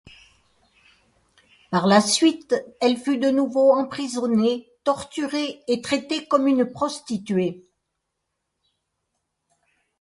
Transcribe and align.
Par 1.69 1.85
la 1.85 2.01
suite, 2.01 2.55
elle 2.79 2.97
fut 2.97 3.19
de 3.19 3.29
nouveau 3.29 3.71
emprisonnée, 3.71 4.67
torturée 4.83 5.61
et 5.67 5.79
traitée 5.83 6.25
comme 6.27 6.47
une 6.47 6.65
prostituée. 6.67 7.67